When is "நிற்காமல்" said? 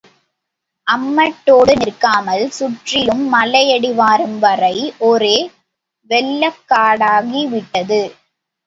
1.81-2.45